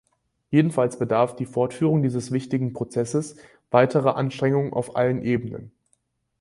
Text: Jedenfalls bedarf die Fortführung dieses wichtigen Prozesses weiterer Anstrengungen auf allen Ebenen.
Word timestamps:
Jedenfalls 0.49 0.97
bedarf 0.97 1.35
die 1.35 1.45
Fortführung 1.45 2.01
dieses 2.01 2.31
wichtigen 2.31 2.73
Prozesses 2.73 3.35
weiterer 3.69 4.15
Anstrengungen 4.17 4.73
auf 4.73 4.95
allen 4.95 5.21
Ebenen. 5.21 5.71